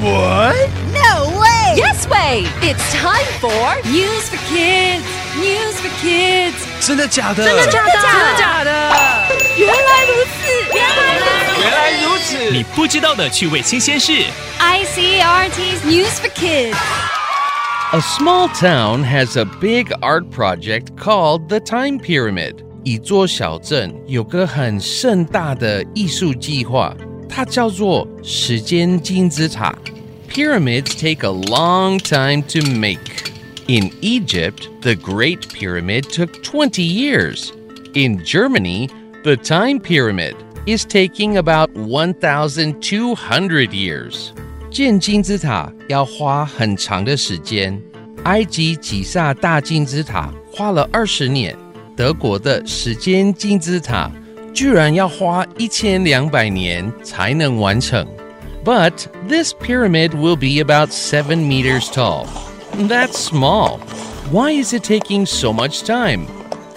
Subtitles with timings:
[0.00, 0.68] What?
[0.92, 1.74] No way!
[1.76, 2.46] Yes way!
[2.60, 5.02] It's time for News for Kids.
[5.36, 6.54] News for Kids.
[6.80, 7.44] 真的假的？
[7.44, 7.92] 真的假的？
[7.92, 8.70] 真的假的？
[9.56, 11.60] 原来如此，原来如此。
[11.62, 12.50] 原来如此。
[12.50, 14.12] 你不知道的趣味新鲜事。
[14.60, 16.76] ICRT's News for Kids.
[17.92, 22.56] A small town has a big art project called the Time Pyramid.
[22.82, 26.92] 一座小镇有个很盛大的艺术计划，
[27.28, 29.74] 它叫做时间金字塔。
[30.28, 32.98] Pyramids take a long time to make.
[33.66, 37.52] In Egypt, the Great Pyramid took 20 years.
[37.94, 38.88] In Germany,
[39.22, 40.34] the Time Pyramid
[40.66, 44.32] is taking about 1,200 years.
[44.70, 47.80] 建金字塔要花很长的时间。
[48.24, 51.56] 埃及吉萨大金字塔花了二十年，
[51.94, 54.10] 德国的时间金字塔
[54.58, 58.06] 居然要花一千两百年才能完成。
[58.64, 62.26] But this pyramid will be about seven meters tall.
[62.76, 63.78] That's small.
[64.30, 66.26] Why is it taking so much time?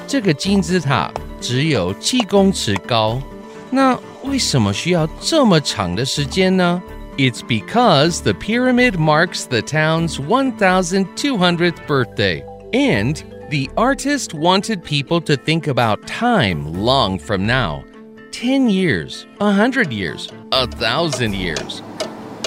[0.05, 3.21] 这个金字塔只有七公尺高，
[3.69, 6.81] 那为什么需要这么长的时间呢？
[7.17, 13.17] It's because the pyramid marks the town's 1200th birthday, and
[13.51, 17.83] the artist wanted people to think about time long from now
[18.31, 21.81] 10 years, 100 years, a thousand years.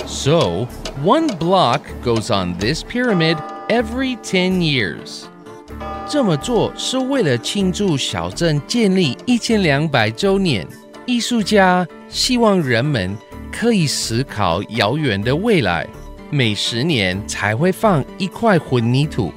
[0.07, 0.67] So,
[1.03, 3.37] one block goes on this pyramid
[3.69, 5.25] every 10 years.
[6.09, 10.67] 这么做是为了庆祝小镇建立一千两百周年。
[11.07, 13.17] 艺术家希望人们
[13.51, 15.87] 可以思考遥远的未来，
[16.31, 19.33] 每十年才会放一块混凝土。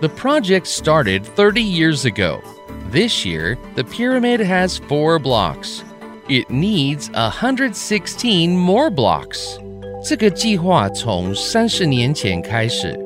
[0.00, 2.40] The project started 30 years ago.
[2.90, 5.82] This year, the pyramid has four blocks.
[6.28, 9.58] It needs 116 more blocks.
[10.06, 12.98] 这个计划从三十年前开始。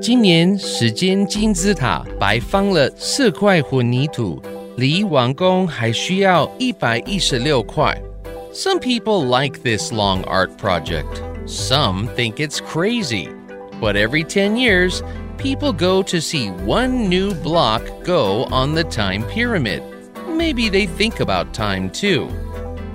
[0.00, 4.40] 今年时间金字塔白放了四块混凝土，
[4.76, 7.98] 离完工还需要一百一十六块。
[8.52, 11.22] Some people like this long art project.
[11.46, 13.28] Some think it's crazy.
[13.80, 15.02] But every 10 years,
[15.40, 19.82] people go to see one new block go on the time pyramid.
[20.28, 22.28] Maybe they think about time too.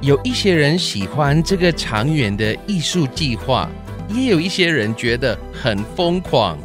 [0.02, 3.70] 有一些人喜欢这个长远的艺术计划，
[4.10, 6.58] 也有一些人觉得很疯狂。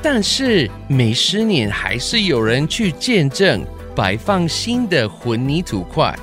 [0.00, 3.64] 但是每十年还是有人去见证
[3.96, 6.16] 摆放新的混凝土块。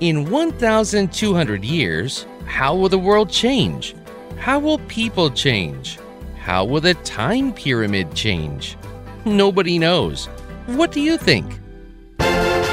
[0.00, 3.92] In 1,200 years, how will the world change?
[4.40, 5.98] How will people change?
[6.46, 8.76] How will the time pyramid change?
[9.24, 10.28] Nobody knows.
[10.66, 11.44] What do you think?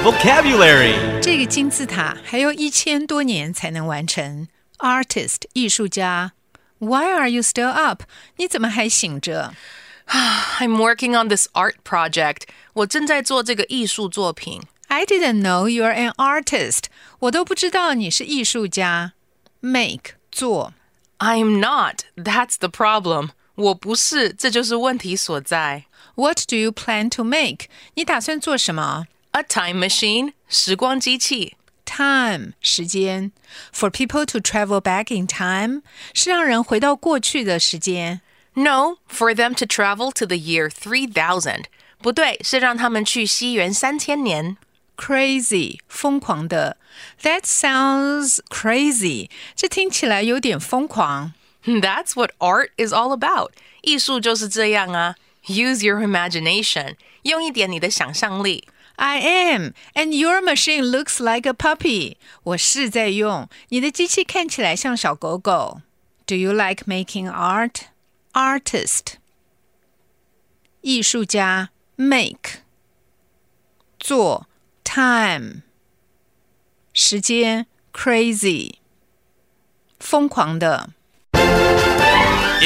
[0.03, 0.95] Vocabulary.
[1.21, 4.47] 这个金字塔还要一千多年才能完成。
[4.77, 6.31] Artist 艺术家，
[6.79, 8.03] Why are you still up？
[8.37, 9.53] 你怎么还醒着
[10.07, 12.43] I'm working on this art project.
[12.73, 14.61] 我正在做这个艺术作品。
[14.87, 16.85] ？I didn't know you're an artist。
[17.19, 19.13] 我都不知道你是艺术家。
[19.59, 20.73] Make 做
[21.19, 22.05] I'm not.
[22.15, 23.31] That's the problem.
[23.55, 25.85] 我不是，这就是问题所在。
[26.15, 27.67] What do you plan to make？
[27.95, 31.55] 你打算做什么 A time machine，时光机器。
[31.85, 33.31] ？Time 时间，
[33.73, 35.81] for people to travel back in time
[36.13, 38.21] 是让人回到过去的时间。
[38.53, 41.63] No, for them to travel to the year 3000.
[42.01, 44.57] 不对，是让他们去西元三千年。
[44.95, 46.77] Crazy 疯狂的，
[47.23, 49.29] That sounds crazy。
[49.55, 51.33] 这听起来有点疯狂。
[51.65, 53.51] That's what art is all about.
[53.81, 55.15] 艺术就是这样啊。
[55.45, 58.67] Use your imagination，用一点你的想象力。
[58.95, 62.17] I am, and your machine looks like a puppy.
[62.43, 65.81] 我是在用，你的机器看起来像小狗狗。
[66.25, 67.83] Do you like making art?
[68.33, 69.15] Artist.
[70.81, 72.61] 艺术家 make
[73.99, 74.47] 做
[74.83, 75.63] time
[76.93, 78.75] 时间 crazy
[79.99, 80.91] 疯狂的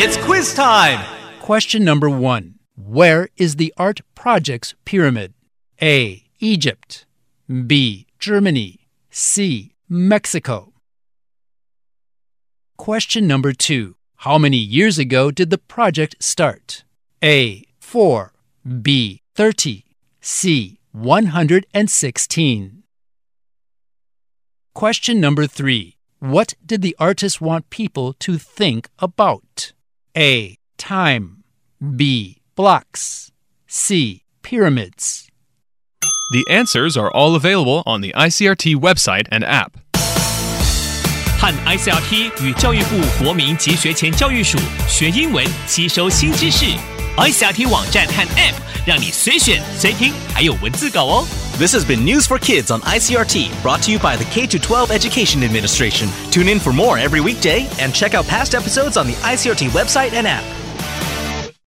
[0.01, 1.05] It's quiz time.
[1.41, 5.35] Question number one Where is the art project's pyramid?
[5.83, 6.23] A.
[6.39, 7.05] Egypt.
[7.67, 8.07] B.
[8.21, 8.87] Germany.
[9.11, 9.73] C.
[9.89, 10.73] Mexico.
[12.77, 16.85] Question number two How many years ago did the project start?
[17.21, 17.65] A.
[17.81, 18.33] 4.
[18.81, 19.23] B.
[19.35, 19.85] 30.
[20.21, 20.79] C.
[20.93, 22.83] 116.
[24.75, 29.73] Question number three What did the artist want people to think about?
[30.18, 30.58] A.
[30.78, 31.44] Time.
[31.80, 32.38] B.
[32.56, 33.30] Blocks.
[33.68, 34.24] C.
[34.42, 35.28] Pyramids.
[36.32, 39.74] The answers are all available on the ICRT website and app.
[41.40, 46.66] 和 ICRT 与教育部国民及学前教育署学英文，吸收新知识。
[47.18, 48.56] ICRT 网站和 App
[48.88, 51.28] 让你随选随听，还有文字稿哦。
[51.59, 54.93] This has been News for Kids on ICRT, brought to you by the K 12
[54.93, 56.09] Education Administration.
[56.31, 60.13] Tune in for more every weekday and check out past episodes on the ICRT website
[60.13, 60.45] and app.